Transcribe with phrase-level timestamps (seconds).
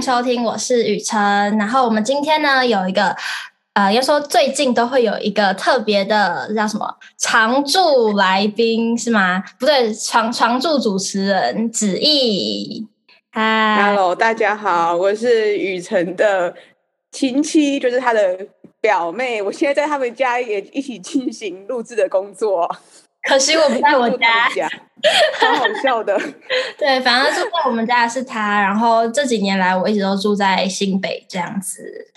[0.00, 1.18] 收听，我是雨辰。
[1.58, 3.16] 然后我们今天呢有一个，
[3.72, 9.42] 呃，要说最近都会有一个特别的叫什么常驻来宾是吗？
[9.58, 12.86] 不对，常常驻主持人子毅。
[13.30, 16.54] 嗨，Hello，大家好，我是雨辰的
[17.10, 18.46] 亲戚，就是他的
[18.80, 19.40] 表妹。
[19.42, 22.70] 我现在在他们家也一起进行录制的工作。
[23.26, 24.48] 可惜我不在我家，
[25.40, 26.16] 超好笑的。
[26.78, 28.60] 对，反正住在我们家的是他。
[28.60, 32.12] 然后这几年来，我一直都住在新北这样子。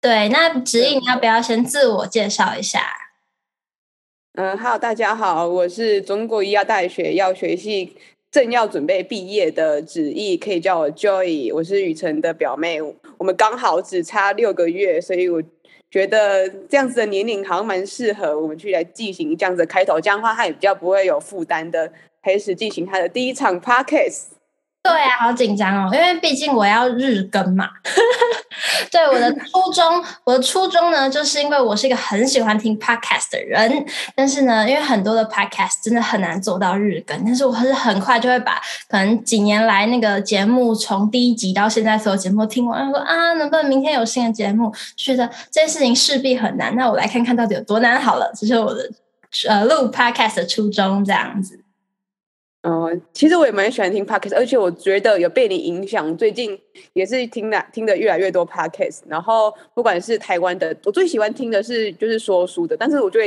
[0.00, 2.82] 对，那子毅，你要不要先自我介绍一下？
[4.34, 7.96] 嗯，Hello，大家好，我是中国医药大学药学系
[8.30, 11.54] 正要准备毕业的子毅，可以叫我 Joy。
[11.54, 15.42] 我是雨辰的表妹，我们刚好只差六个月，所以我。
[15.94, 21.88] 觉得这样子的年龄好像蛮适合我们去来进行这样子的开头，这样的话他也比较不会有负担的
[22.20, 24.33] 开始进行他的第一场 podcast。
[24.84, 27.70] 对啊，好紧张哦，因为毕竟我要日更嘛。
[28.92, 44.70] 对，我的初衷，我的初衷呢，就是因为我是一个很喜欢听 podcast 的人，但是呢，因为很多的 podcast 真的很难做到日更，但是我是很快就会把可能几年来那个节目从第一集到现在所有节目听完，说啊，能不能明天有新的节目？
[44.94, 48.90] 就觉得这件事情势必很难，那我来看看到底有多难好了，这是我的
[49.48, 51.63] 呃录 podcast 的初衷，这样子。
[52.64, 56.58] 哦、其实我也蛮喜欢听 podcast，而且我觉得有被你影响，最近
[56.94, 59.00] 也是听的听的越来越多 podcast。
[59.06, 63.20] 然后不管是台湾的，我最喜欢听的是就是说书的，但是我觉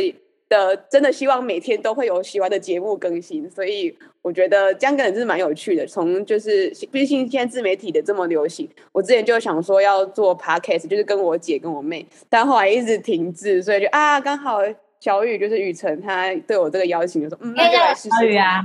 [0.49, 5.85] 得真的希望每天都会有喜欢的节目更新，所以我觉得这样可能是蛮有趣的。
[5.85, 14.61] 从就是毕竟现在自媒体的这么流行，我之前就想说要做 podcast，就是跟我姐跟我妹，但后来一直停滞，所以就啊，刚好
[14.99, 18.63] 小雨就是雨辰，他对我这个邀请就说，嗯，那就来试试啊。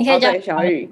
[0.00, 0.88] 你可以叫小雨，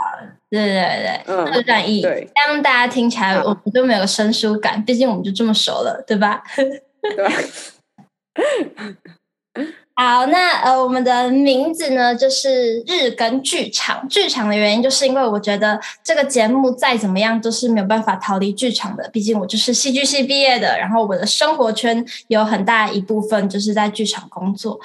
[0.51, 2.11] 对对对，嗯，这个转译，这
[2.47, 6.43] 样大家听起来我们都没有生疏感，毕竟我们就这么熟了，对吧？
[7.17, 7.27] 对。
[10.01, 14.07] 好，那呃，我们的名字呢，就是日更剧场。
[14.09, 24.79] 剧场的原因，就是因为我觉得这个节目再怎么样都是没有办法逃离剧场的，毕竟我就是戏剧系毕业的，然后我的生活圈有很大一部分就是在剧场工作。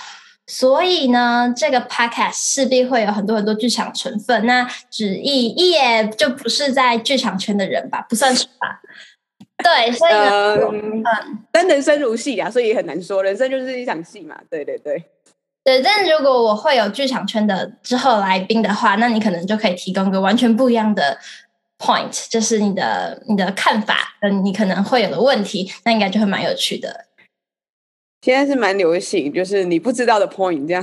[0.45, 4.45] 所以呢，这个 podcast 势必会有很多很多剧场成分。
[4.45, 8.05] 那子毅也就不是在剧场圈的人吧？
[8.09, 8.81] 不算是吧？
[9.63, 11.03] 对，所以呢，嗯，
[11.51, 14.35] 但人生如戏啊，所以很难说，人生就是一场戏嘛。
[14.49, 15.01] 对对对，
[15.63, 15.81] 对。
[15.81, 21.17] 但如果我会有剧场圈的之后来宾的话，那你可能就可以提供个完全不一样的
[21.79, 27.05] point，就是你的你的看法，嗯，你可能会有的问题，那应该就会蛮有趣的。
[28.23, 30.81] 现在是蛮流行，就是你不知道的 point 这样。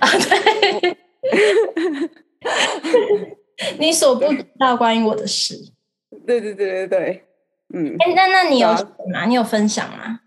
[0.00, 0.08] 啊，
[0.80, 0.96] 对，
[3.78, 5.54] 你所不知道关于我的事。
[6.26, 7.24] 对对对对对，
[7.74, 7.94] 嗯。
[7.98, 9.26] 哎，那那你有什么？
[9.26, 10.20] 你有分享吗？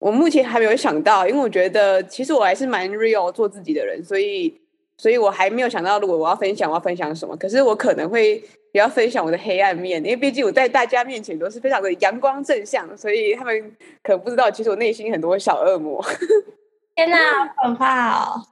[0.00, 4.60] 我目前还没有想到，因为我觉得其实我还是蛮 real 做自己的人，所以。
[4.96, 7.36] 所以我还没有想到，如果我要分享，我要分享什么？
[7.36, 16.04] 可是我可能会也要分享我的黑暗面，因为毕竟我在大家面前都是非常的阳光正向，所以他们可能不知道，其实我内心很多小恶魔。
[16.94, 17.16] 天哪，
[17.56, 18.42] 好可怕哦！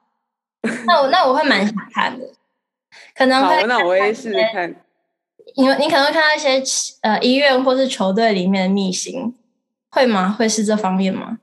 [0.87, 2.27] 那我那我会蛮想看的，
[3.15, 4.75] 可能会好，那我也试试看。
[5.57, 6.63] 你你可能会看到一些
[7.03, 9.33] 呃医院或是球队里面的秘辛，
[9.91, 10.35] 会吗？
[10.37, 11.39] 会是这方面吗？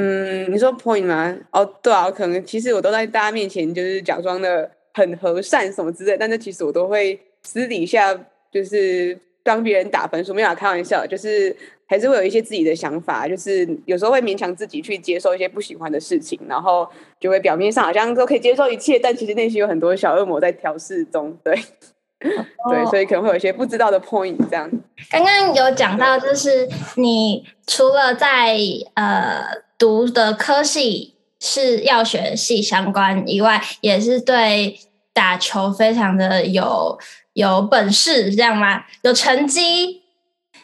[0.00, 1.36] 嗯，你说 point 吗？
[1.50, 8.16] 哦，对啊，可能其实我都在大家面前就是假装的很和善什么之类，但是其实我都会私底下
[8.52, 11.54] 就是帮别人打分数，没有开玩笑，就是
[11.88, 16.88] 还是会有一些自己的想法，就是有时候会勉强自己去接受一些不喜欢的事情，然后
[17.18, 24.70] 就会表面上好像都可以接受一切，但其实内心有很多小恶魔在调试中，对，哦、 对，所以可能会有一些不知道的 point 这样。
[25.10, 28.56] 刚刚有讲到，就是你除了在
[28.94, 29.66] 呃。
[29.78, 34.76] 读的科系是药学系相关以外，也是对
[35.12, 36.98] 打球非常的有
[37.34, 38.84] 有本事，这样吗？
[39.02, 40.02] 有成绩，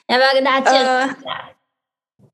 [0.09, 1.51] 要不要跟大家介绍一下？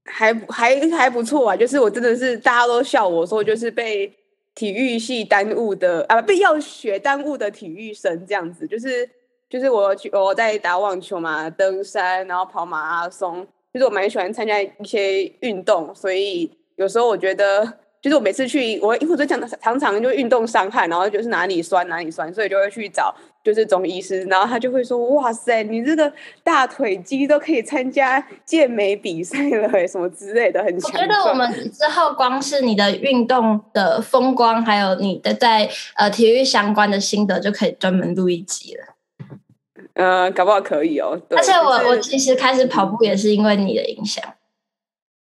[0.07, 4.11] 还还还不错啊，就是我真的是大家都笑我说，就是被
[4.55, 9.07] 体育系耽误的啊，被药学耽误的体育生这样子，就是
[9.51, 16.51] 就是我我在打网球嘛，登山，然后跑马拉松，就是我蛮喜欢参加一些运动，所以。
[16.81, 17.63] 有时候我觉得，
[18.01, 26.11] 就是我每次去，我因为我这样常常就运动伤害，然后就是哪里酸哪里酸，所以就会去找就是中医师，然后他就会说：“哇塞，你这个
[26.43, 38.85] 大腿肌都可以参加健美比赛了，什么之类的，很强。”我觉得我们之后光是你的运动的风光，还有你的在呃体育相关的心得，就可以专门录一集了。
[39.93, 41.21] 呃，搞不好可以哦。
[41.29, 44.25] 而且我、我其实开始跑步也是因为你的影响。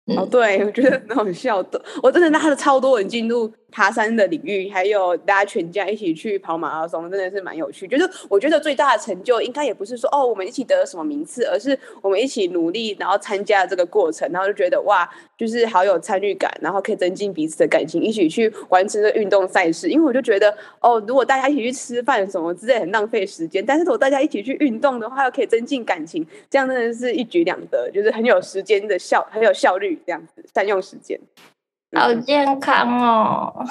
[0.05, 1.81] 嗯、哦，对，我觉得很好笑的。
[2.01, 7.87] 我真的拉了超多人进入爬山的领域，还有大家全家一起去跑马拉松，真的是蛮有趣。
[7.87, 19.89] 就是我觉得最大的成就，应该也不是说哦，我们一起得了什么名次，而是我们一起努力，然后参加这个过程，然后就觉得哇，就是好有参与感，然后可以增进彼此的感情，一起去完成这运动赛事。
[19.89, 23.65] 因为我就觉得哦，如果大家一起去吃饭什么之类，很浪费时间。
[23.65, 31.19] 但是如果大家一起去运动的话，又可以增进感情，这样真的是一举两得，就是很有时间的效，很有效率，这样子善用时间，
[31.95, 33.53] 好健康哦。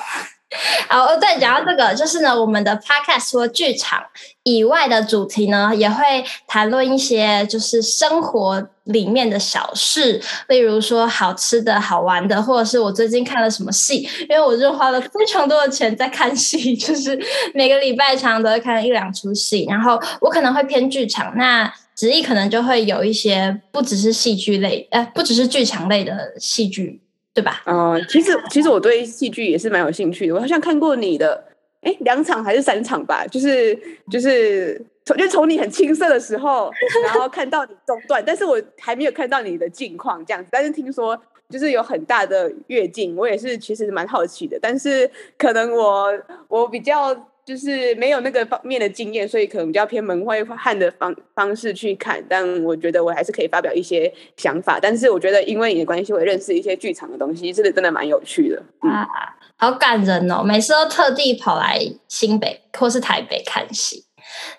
[0.87, 4.05] 好，对，讲到这个，就是呢，我们的 podcast 除了剧场
[4.43, 17.19] 以外的主题呢，也会谈论一些就是生活里面的小事，例如说好吃的好玩的，或者是我最近看了什么戏，因为我就花了非常多的钱在看戏， 就是
[17.55, 27.02] 每个礼拜常常都会看一两出戏，然后我可能会偏剧场，那子毅可能就会有一些不只是戏剧类，呃，不只是剧场类的戏剧。
[27.35, 27.63] 对吧？
[27.67, 30.35] 嗯、其实其实我对戏剧也是蛮有兴趣的。
[30.35, 31.43] 我好像看过你的，
[31.81, 33.27] 哎，两场还是三场吧？
[33.27, 33.79] 就是
[34.11, 36.71] 就是从就从你很青涩的时候，
[37.05, 40.49] 然后看到你中断，但是我还没有看到你的近况这样子。
[40.53, 41.19] 但是听说
[41.49, 44.59] 就是有很大的跃进，我也是其实蛮好奇的。
[44.61, 46.13] 但是可能我
[46.49, 47.29] 我比较。
[47.45, 52.25] 就是没有那个方面的经验，所以可能比较偏门外汉的方方式去看。
[52.29, 54.79] 但我觉得我还是可以发表一些想法。
[54.81, 58.63] 但是我觉得因为你的关系，我也认识一些剧场的东西，这个真的蛮有趣的。
[58.83, 59.09] 嗯、啊，
[59.57, 60.43] 好感人哦！
[60.45, 64.05] 每次都特地跑来新北或是台北看戏。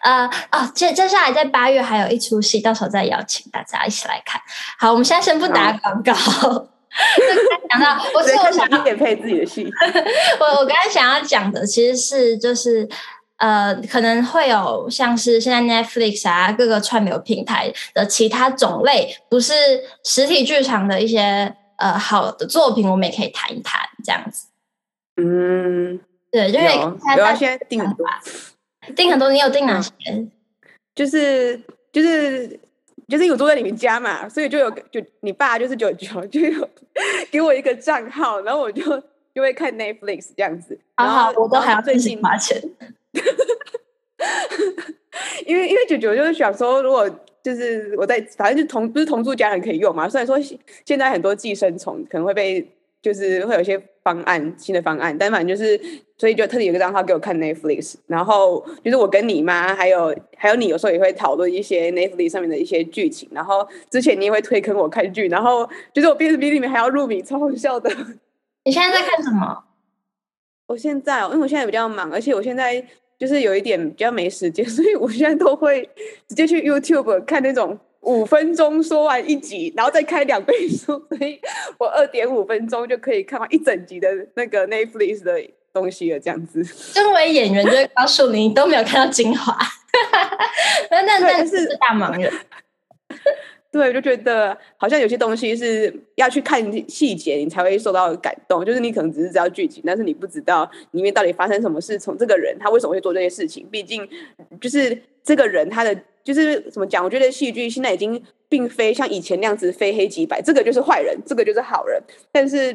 [0.02, 4.42] 呃，哦，接接下来在八月还有一出戏，到时候再邀请大家一起来看。
[4.78, 6.68] 好，我们现在先不打广告。
[7.70, 9.68] 讲到，我是我想要点配自己的戏。
[10.40, 12.88] 我我刚才想要讲的其实是就是
[13.38, 19.54] 呃，可能会有像是现在 Netflix 啊，各个串流平台的其他种类，不是
[20.04, 24.48] 实体剧场的一些呃好的作品，我们也可以谈一谈这样子。
[25.18, 26.00] 嗯，
[26.32, 28.08] 对，因为有啊，现在订很多，
[28.96, 29.92] 订很多，你有订哪些？
[30.94, 31.60] 就是
[31.92, 32.60] 就是。
[33.08, 36.70] 就是有住在你们家嘛，所以就有就你爸就是九九就有
[37.32, 38.84] 给我一个账号，然后我就
[39.34, 40.78] 就会看 Netflix 这样子。
[40.96, 42.62] 好好，我都还要最近花钱。
[45.46, 47.10] 因为因为九九就是想说，如果
[47.42, 50.40] 就是我在反正就同不是同住家人可以用嘛，虽然说
[50.86, 52.68] 现在很多寄生虫可能会被。
[53.04, 55.78] 就是会有一些方案，新的方案，但反正就是，
[56.18, 67.90] 所以就特地有个账号给我看 Netflix，然后就是我跟你妈还有还有你有时候也会讨论一些 Netflix 上面的一些剧情，然后之前你也会推坑我看剧，然后就是我 Bilibili 里面还要入迷，超好笑的。
[68.64, 69.66] 你现在在看什么？
[70.68, 72.82] 我现在哦，因为我现在比较忙，而且我现在
[73.20, 75.90] 就是有一点比较没时间，所以我现在都会
[76.30, 77.78] 直接去 YouTube 看那种。
[78.04, 81.40] 五分钟说完一集，然后再开两倍速，所以
[81.78, 85.42] 我二点五分钟就可以看完一整集的那个 Netflix 的
[85.74, 86.20] 东西了。
[86.20, 89.58] 这样子，身为演员就会告诉你，你都没有看到精华，
[90.92, 92.32] 那那那是大忙人。
[93.74, 98.64] 对，我就觉得好像有些东西是要去看细节，你才会受到感动。
[98.64, 102.00] 就是你可能只是知道剧情，但是你不知道里面到底发生什么事。
[102.00, 103.68] 从这个人他为什么会做这些事情？
[103.70, 104.08] 毕竟
[104.62, 106.00] 就是这个人他的。
[106.24, 107.04] 就是怎么讲？
[107.04, 112.02] 我觉得戏剧现在已经并非像以前那样子非黑即白，这个就是坏人，这个就是好人。
[112.32, 112.74] 但是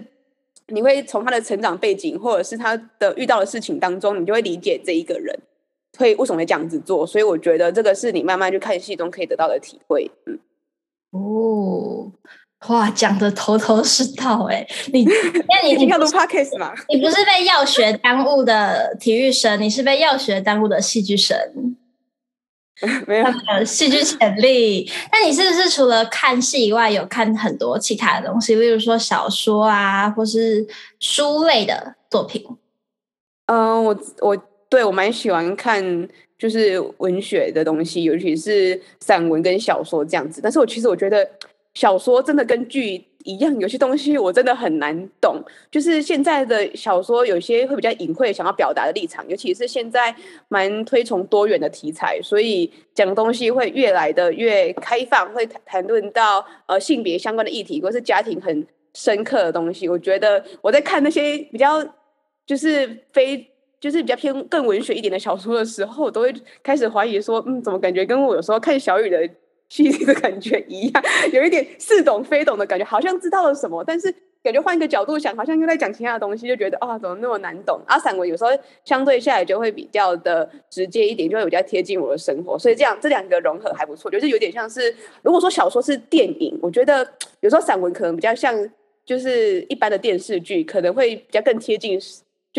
[0.67, 5.35] 你会从他的成长背景，或者是他的遇到的事情当中，你就会理解这一个人
[5.97, 7.07] 会为什么会这样子做。
[7.07, 10.11] 所以我觉得这个是你慢慢去看戏中可以得到的体会。
[10.27, 10.39] 嗯，
[11.11, 12.13] 哦，
[12.69, 14.67] 哇，讲的头头是道哎！
[14.93, 16.73] 你那 你你要录 podcast 吗？
[16.89, 21.77] 你不是被药学耽误的体育生，你是被药学耽误的戏剧生。
[23.09, 24.89] 没有戏剧潜力。
[25.11, 30.65] 那你是不是除了看戏以外，有看很多其他的东西，例如说小说啊，或是
[31.01, 32.47] 书类的作品？
[33.47, 34.37] 嗯、呃，我我
[34.69, 36.09] 对我蛮喜欢看
[36.39, 40.41] 就是文学的东西，尤其是散文跟小说这样子。
[40.43, 41.29] 但是我其实我觉得
[41.75, 43.05] 小说真的跟剧。
[43.25, 45.43] 一样，有些东西我真的很难懂。
[45.71, 50.15] 就是现在的小说，有些会比较隐晦，想要表达的立场，尤其是现在
[50.47, 59.87] 蛮推崇多元的题材，所以讲东西会越来的越开放，会谈论到呃性别相关的议题，或是家庭很深刻的东西。
[59.89, 61.85] 我觉得我在看那些比较
[62.47, 63.47] 就是非
[63.81, 69.29] 就是比较偏更文学一点的小说的时候，我都会开始怀疑说，嗯，怎么感觉跟我有时候看小雨的。
[69.71, 74.11] 戏剧的感觉一样，有一点似懂非懂的感觉，好像知道了什么，但是
[74.43, 77.79] 感觉换一个角度想，好像又在讲其他的东西，就觉得啊、怎么那么难懂？
[77.87, 78.51] 啊，散文有时候
[78.87, 84.81] 相对下来就会比较的直接一点，就会比较贴近我的生活，所以这样这两个融合还不错，就是有点像是，
[85.21, 87.07] 如果说小说是电影，我觉得
[87.41, 88.57] 有时候散文可能比较像，
[89.05, 92.01] 就是一般的电视剧，可能会比较更贴近，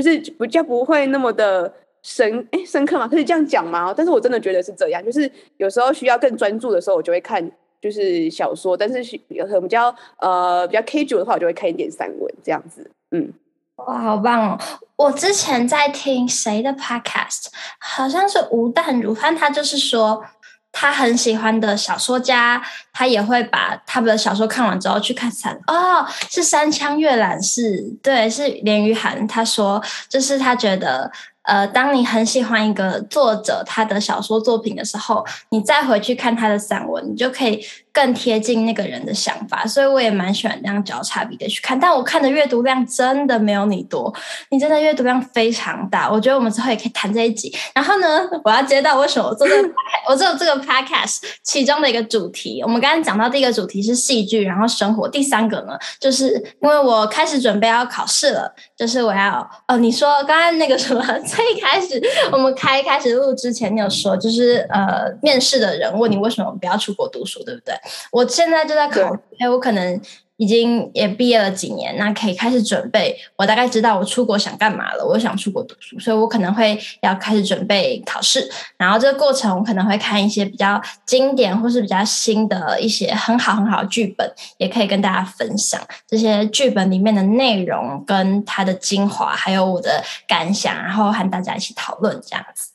[0.02, 1.72] 就是比较不会那么的
[2.04, 3.08] 深，哎，深刻嘛？
[3.08, 3.94] 可以这样讲吗？
[3.96, 7.52] 但是我真的觉得是这样，就是有时候需要更专注的时候，我就会看。
[7.82, 9.88] 就是小说，但是有很比较
[10.18, 12.92] 呃比较 casual 的话，我就会看一点散文这样子。
[13.12, 13.32] 嗯，
[13.78, 14.60] 哇，好棒哦！
[14.98, 17.46] 我之前在听谁的 podcast，
[17.80, 20.22] 好像是吴淡如，反正他就是说
[20.72, 22.62] 他很喜欢的小说家，
[22.94, 25.60] 他也会把他们的小说看完之后去看散。
[25.68, 29.28] 哦，是三枪阅览室，对，是连于涵。
[29.28, 31.12] 他说，就是他觉得。
[31.44, 39.66] 呃，当你很喜欢一个作者他的小说作品的时候，你再回去看他的散文，你就可以更贴近那个人的想法。
[39.66, 41.80] 所以我也蛮喜欢这样交叉比的去看。
[41.80, 44.14] 但我看的阅读量真的没有你多，
[44.50, 46.10] 你真的阅读量非常大。
[46.12, 47.56] 我觉得我们之后也可以谈这一集。
[47.74, 48.08] 然后呢，
[48.44, 49.70] 我要接到为什么我做这个，
[50.10, 52.62] 我做这个 podcast 其中的一个主题。
[52.64, 55.08] 我们刚刚讲到第一个主题是戏剧，然后生活。
[55.08, 61.00] 第三个呢，就是因为我开始准备要考试了，就是我要呃，你说刚刚那个什么？
[61.26, 67.74] 最开始我们开开始录之前，你有说就是呃，面试的人问你为什么不要出国读书，对不对？
[68.12, 70.02] 我现在就在考虑，哎，我可能。
[70.42, 73.14] 已经也毕业了几年，那可以开始准备。
[73.36, 75.06] 我大概知道我出国想干嘛了。
[75.06, 78.50] 我想出国读书，所以我可能会要开始准备考试。
[78.78, 92.70] 然后这个过程，我可能会看一些比较经典或是比较新的一些很好很好的剧本，也可以跟大家分享这些剧本里面的内容跟它的精华，还有我的感想，然后和大家一起讨论这样子。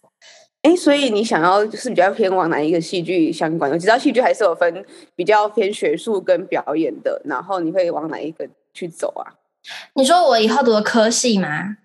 [0.64, 3.70] 哎，所以你想要就是比较偏往哪一个戏剧相关？
[3.70, 9.36] 我知道戏剧还是有分比较偏学术跟表演的，然后你会往哪一个去走啊？
[9.94, 11.76] 你说我以后读的科系吗？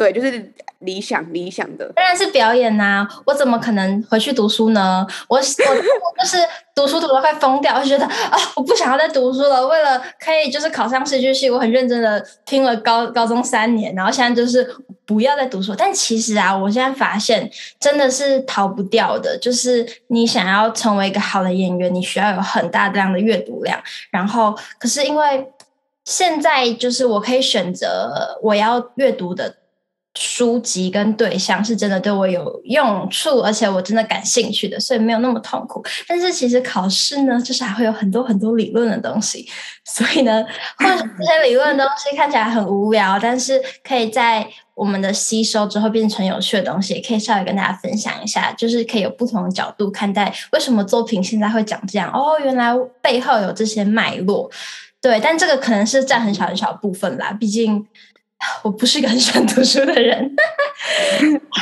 [0.00, 5.06] 对，就是理想理想的，当然是表演呐、我怎么可能回去读书呢？
[5.28, 6.38] 我我就是
[6.74, 9.66] 读书读的快疯掉，我觉得啊，我不想要再读书了。
[9.66, 14.66] 为了可以就是考上戏剧系，我很认真的听了高高中三年，然后现在就是
[15.04, 15.74] 不要再读书。
[15.76, 23.78] 但其实啊，我现在发现真的是逃不掉的，就是你想要成为一个好的演员，你需要有很大量的阅读量。
[24.10, 25.46] 然后，可是因为
[26.06, 29.59] 现在就是我可以选择我要阅读的。
[30.18, 35.80] 书籍跟对象是真的对我有用处，而且我真的感兴趣的，所以没有那么痛苦。
[36.08, 39.48] 但是其实考试呢，就是还会有很多很多理论的东西，
[39.84, 40.44] 所以呢，
[40.76, 54.50] 或者这些理论的东西看起来很无聊，但是可以在我们的吸收之后变成有趣的东西，也可以稍微跟大家分享一下，就是可以有不同的角度看待为什么作品现在会讲这样哦，原来背后有这些脉络。
[55.00, 57.86] 对，但这个可能是占很小很小部分啦，毕竟。
[58.64, 60.34] 我不是一个很喜欢读书的人，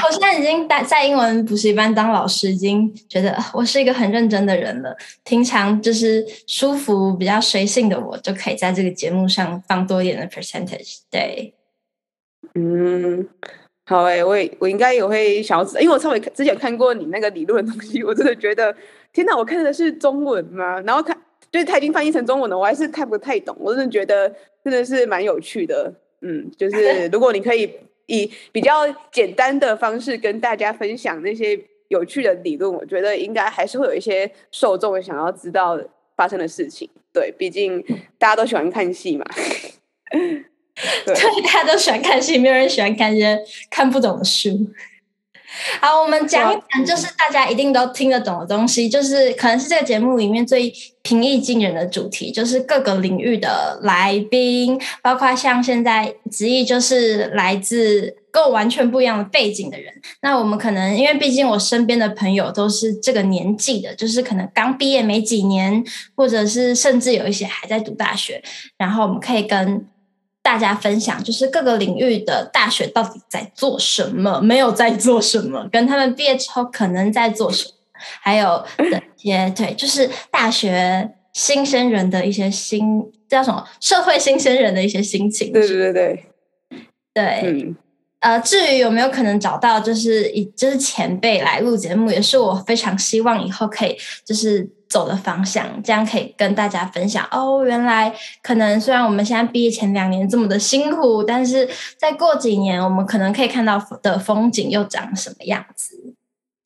[0.06, 4.96] 我现在已经在在英文补习班当老师，已经觉得我是一个很认真的人了。
[5.24, 10.98] 平常就是舒服、比较随性的我，就可以在这个节目上放多一点的 percentage。
[11.10, 11.52] 对，
[12.54, 13.28] 嗯，
[13.86, 18.72] 好诶，我也我应该也会想要，因为我稍微之前看过你那个理论的东西，我真的觉得，
[19.12, 20.80] 天哪，我看的是中文吗？
[20.82, 21.16] 然后看，
[21.50, 23.56] 就是他已经翻译成中文了，我还是看不太懂。
[23.58, 24.32] 我真的觉得
[24.62, 25.92] 真的是蛮有趣的。
[26.20, 27.70] 嗯，就是 如果你可以
[28.06, 31.58] 以比较简单的方式跟大家分享那些
[31.88, 35.78] 有趣的理论，我觉得应该还是会有一些受众想要知道
[36.16, 36.88] 发生的事情。
[37.12, 37.82] 对，毕竟
[38.18, 39.24] 大家都喜欢看戏嘛。
[40.10, 43.38] 对，大家都喜欢看戏，没有人喜欢看一些
[43.70, 44.50] 看不懂的书。
[45.80, 59.92] 好，我们讲一讲，就是大家一定都听得懂的东西，就是可能是这个节目里面最平易近人的主题，就是各个领域的来宾，包括像现在子毅就是来自跟我完全不一样的背景的人。
[60.20, 65.82] 那我们可能因为毕竟我身边的朋友都是这个年纪的，就是可能刚毕业没几年，
[66.14, 68.42] 或者是甚至有一些还在读大学，
[68.76, 69.86] 然后我们可以跟。
[70.48, 77.70] 大家分享，就是各个领域的大学到底在做什么，没有在做什么，跟他们毕业之后可能在做什么，
[78.22, 82.82] 还有的一些对，就是大学新鲜人的一些心，
[83.28, 83.62] 叫什么？
[83.78, 85.52] 社会新鲜人的一些心情。
[85.52, 86.24] 对对对对，
[87.12, 87.76] 对，嗯，
[88.20, 94.66] 呃，至于有没有可能找到，就是以就是前辈来录节目，也是我非常希望以后可以就是。
[94.88, 97.64] 走的方向，这样可以跟大家分享哦。
[97.64, 106.14] 原来可能虽然我们现在毕业前两年这么的辛苦，但是再过几年，我们可能可以看到的风景又长什么样子？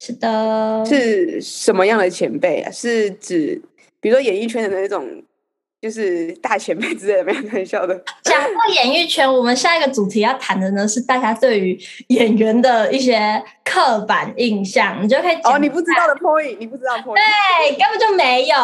[0.01, 2.71] 是的，是什么样的前辈啊？
[2.71, 3.63] 是指
[4.01, 5.23] 比如说演艺圈的那种
[5.83, 7.93] 就是大前辈之类的，没有开玩笑的。
[8.23, 15.35] 讲到演艺圈，我们下一个主题要谈的呢是大家对于演员的一些刻板印象，你就可以。
[15.43, 18.57] 哦，你不知道的 point，你不知道 point，对，根本就没有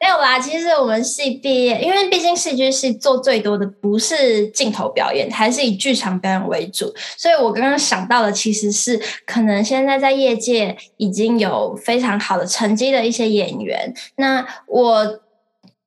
[0.00, 0.36] 没有啦。
[0.36, 13.94] 其实我们系毕业，因为毕竟戏剧系做最多的不是镜头表演，还是以剧场表演为主，所以我刚刚想到的其实是可能现在在业界已经有非常好的成绩的一些演员。
[14.16, 15.20] 那我。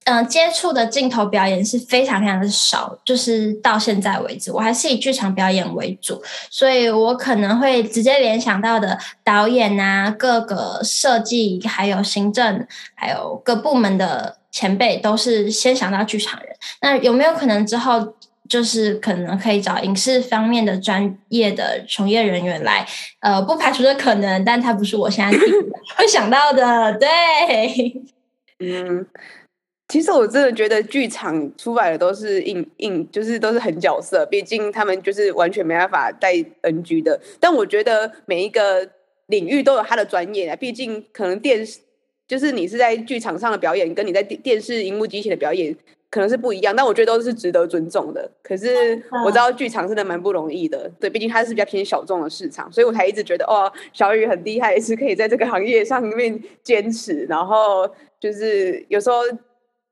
[0.10, 16.56] 嗯、接触的镜头表演是非常非常的少，就是到现在为止，我还是以剧场表演为主，所以我可能会直接联想到的导演啊，各个设计，还有行政，还有各部门的前辈，都是先想到剧场人。
[16.82, 18.16] 那有没有可能之后，
[18.48, 22.88] 就是可能可以找影视方面的专业的从业人员来？
[23.20, 25.38] 呃，不排除的可能，但他不是我现在
[25.98, 26.98] 会想到的。
[26.98, 27.10] 对，
[28.64, 29.06] 嗯。
[29.90, 34.26] 其实我真的觉得剧场出来的都是硬硬，就是都是狠角色。
[34.30, 37.18] 毕竟他们就是完全没办法带 NG 的。
[37.40, 38.86] 但我觉得每一个
[39.28, 40.56] 领域都有他的专业啊。
[40.58, 41.80] 毕竟可能电视
[42.28, 45.74] 就是你是在剧场上的表演，跟你在电电视荧幕机前的表演
[46.10, 46.76] 可能是不一样。
[46.76, 48.30] 但我觉得都是值得尊重的。
[48.44, 57.26] 可是我知道剧场真的蛮不容易的，对，毕竟它是比较偏小众的市场，所以我才一直觉得哦，小雨很厉害， 是可以在这个行业上面坚持。
[57.30, 57.90] 然后
[58.20, 59.22] 就是有时候。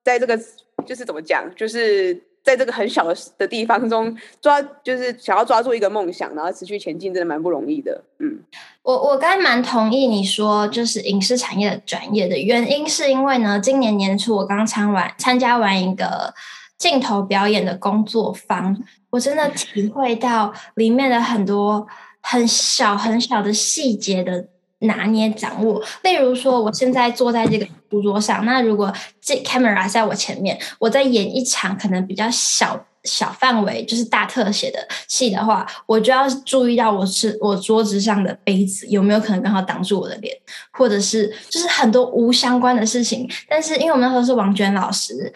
[0.06, 0.40] 在这个
[0.86, 8.04] 就是怎么讲，就是在这个很小的的地方中抓，就是想要抓住一个梦想，然后持续前进，真的蛮不容易的。
[8.20, 8.40] 嗯，
[8.84, 16.32] 我我刚蛮同意你说，就是影视产业的专业的原因，是因为呢，今年年初我刚参完参加完一个
[16.78, 18.78] 镜头表演的工作坊，
[19.10, 21.88] 我真的体会到里面的很多
[22.22, 24.50] 很小很小的细节的。
[24.80, 40.36] 拿捏掌握，例如说，我现在坐在这个书桌上，那如果这 camera 在我前面，我在演一场可能比较小小范围，就是大特写的戏的话，我就要注意到我是我桌子上的杯子有没有可能刚好挡住我的脸，
[40.72, 43.28] 或者是就是很多无相关的事情。
[43.48, 45.34] 但是因为我们那时候是王娟老师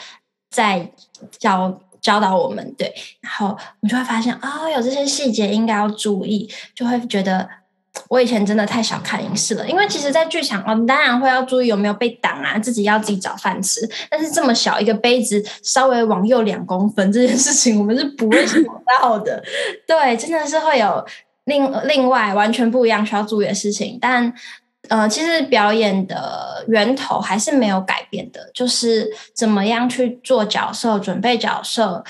[0.52, 0.91] 在
[1.38, 7.47] 教教导我们，对，然后我们就会发现啊、哦，有这些细节应该要注意，就会觉得。
[8.08, 13.82] 我以前真的太小看影视了，因为其实，在剧场哦，当然会要注意有没有被挡啊，自己要自己找饭吃。
[14.10, 18.64] 但是这么小一个杯子，稍微往右两公分这件事情，我们是不会想
[19.02, 19.44] 到的。
[19.86, 21.06] 对，真的是会有
[21.46, 23.98] 另另外完全不一样需要注意的事情。
[24.02, 24.34] 但
[24.88, 32.04] 呃，其实表演的源头还是没有改变的，就是怎么样去做角色，准备角色。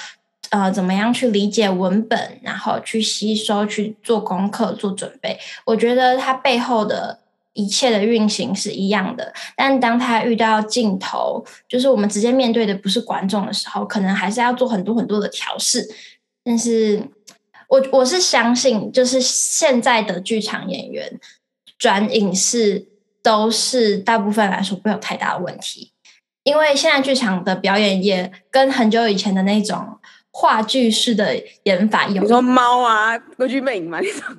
[0.52, 5.38] 呃，怎么样去理解文本，然后去吸收、去做功课、做准备？
[5.64, 7.20] 我觉得它背后的
[7.54, 9.32] 一切的运行是一样的。
[9.56, 15.88] 但当他遇到镜头，就是我们直接面对的不是观众的时候，可能还是要做很多很多的调试。
[16.44, 17.04] 但是
[17.68, 21.20] 我我是相信，就是现在的剧场演员
[21.78, 22.88] 转影视
[23.22, 25.92] 都是大部分来说没有太大的问题，
[26.42, 29.99] 因为现在剧场的表演也跟很久以前的那种。
[30.32, 34.36] 话剧式的演法有，比如说猫啊，歌剧魅影嘛那种，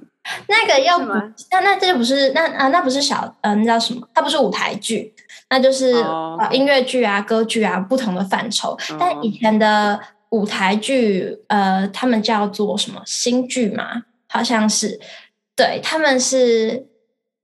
[0.48, 4.06] 那个要那那这就不是那啊，那不是小嗯、呃，那叫什么？
[4.14, 5.12] 它不是舞台剧，
[5.50, 8.70] 那就是、哦、音乐剧啊、歌剧啊不同的范畴。
[8.70, 9.98] 哦、但以前的
[10.30, 14.02] 舞台剧，呃，他们叫做什么新剧嘛？
[14.28, 15.00] 好像是，
[15.56, 16.86] 对，他们是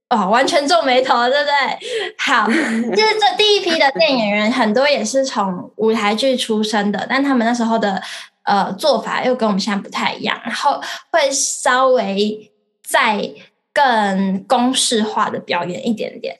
[0.09, 2.15] 哦，完全皱眉头，对不对？
[2.17, 8.01] 好， 就是这第一批的电影人很多也是从舞台剧出身的，但他们那时候的。
[8.47, 10.81] 呃，做法又跟我们现在不太一样，然后
[11.11, 12.49] 会稍微
[12.81, 13.29] 再
[13.73, 16.39] 更公式化的表演一点点。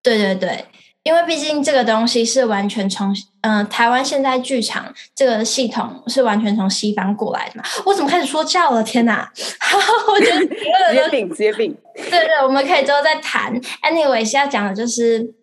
[0.00, 0.64] 对对对，
[1.02, 7.64] 因为毕竟这个东西是完全从嗯、呃、台湾现在剧场这个系统是完全从西方过来的嘛。
[7.84, 8.84] 我怎么开始说教了？
[8.84, 9.28] 天哪！
[10.06, 11.76] 我觉得直接病，直接病。
[11.96, 13.52] 对对，我们可以之后再谈。
[13.82, 15.34] Anyway，现在讲的就是，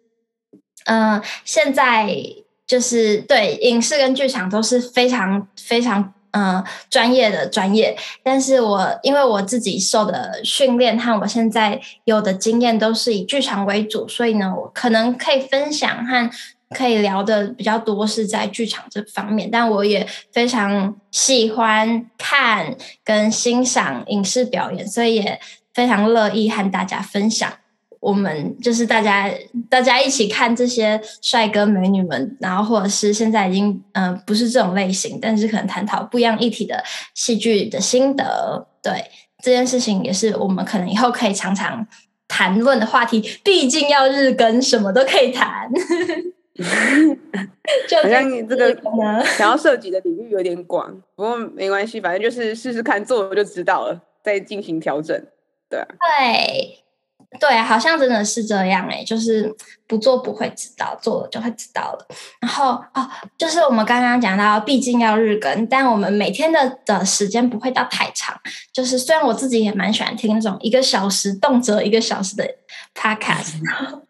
[0.86, 2.16] 嗯、呃，现在。
[2.72, 16.32] 就是对影视跟剧场都是非常非常嗯、呃、专业的专业，但是我因为我自己受的训练和我现在有的经验都是以剧场为主，所以呢，我可能可以分享和
[16.70, 25.42] 可以聊的比较多是在剧场这方面，但我也非常喜欢看跟欣赏影视表演，所以也
[25.74, 27.52] 非常乐意和大家分享。
[28.02, 29.32] 我们就是大家，
[29.70, 36.84] 大家一起看这些帅哥美女们，然后或者是现在已经嗯、呃、不是这种类型，但是可能探讨不一样议题的
[37.14, 39.06] 戏剧的心得，对
[39.44, 41.88] 这件事情也是我们可能以后可以常常
[42.28, 43.22] 谈论的话题。
[43.44, 45.70] 毕竟要日更，什么都可以谈。
[48.04, 48.76] 好像你这个
[49.38, 55.16] 想要涉及的领域有点广，不过没关系，反正就是试试看，做了就知道了，再进行调整。
[55.70, 55.88] 对啊，
[56.20, 56.80] 对。
[57.40, 59.54] 对，好像真的是这样哎，就是
[59.88, 62.06] 不做不会知道，做了就会知道了。
[62.42, 68.38] 然后哦，就是我们刚刚讲到，毕竟要日更，但我们每天的的时间不会到太长。
[68.74, 72.46] 就是虽然我自己也蛮喜欢听那种一个小时动辄一个小时的
[72.94, 73.60] podcast，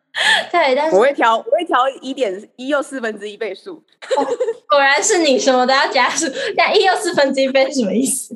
[0.51, 3.83] 对，但是我会调，我会调一点一又四分之一倍速。
[4.17, 4.25] 哦，
[4.67, 6.25] 果然是你什么都要加速，
[6.57, 8.35] 那一又四分之一倍是什么意思？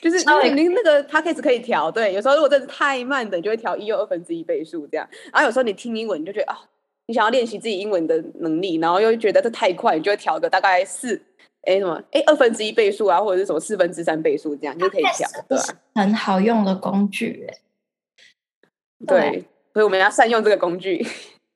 [0.00, 0.16] 就是
[0.54, 5.06] 你那个 podcast 可以调，对，有时候如果真的太慢的，你就会调一又二分之一倍速这样。
[5.32, 6.58] 然后有时候你听英文，你就觉得啊，
[7.06, 11.20] 你想要练习自己英文的能力，然后又觉得这太快，你就会调个大概四，
[11.62, 15.64] 哎什么，哎二分之一倍速啊，或者是什么四分之三倍速这样就可以调，对吧？
[15.94, 17.58] 很好用的工具，哎，
[19.06, 21.06] 对，所以我们要善用这个工具。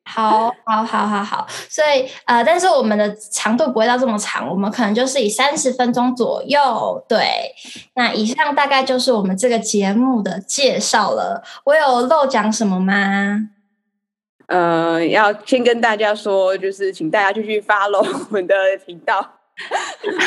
[0.06, 7.04] 好，好，好，好，好，所以呃，但是我们的长度不会到这么长，我们可能就是以三十分钟左右。
[7.08, 7.54] 对，
[7.94, 11.42] 那以上大概就是我们这个节目的介绍了。
[11.64, 13.48] 我有漏讲什么吗？
[14.46, 19.38] 呃，要先跟大家说，就是请大家继续 follow 我们的频道。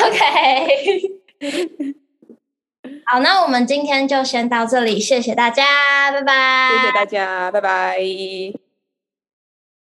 [0.04, 1.02] OK，
[3.06, 6.70] 好，那我们今天就先到这里，谢谢大家，拜拜。
[6.74, 8.67] 谢谢大家，拜拜。